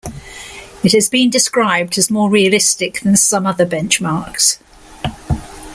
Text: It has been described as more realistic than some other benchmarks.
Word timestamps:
It 0.83 0.93
has 0.93 1.09
been 1.09 1.29
described 1.29 1.95
as 1.95 2.09
more 2.09 2.27
realistic 2.27 3.01
than 3.01 3.15
some 3.17 3.45
other 3.45 3.67
benchmarks. 3.67 4.57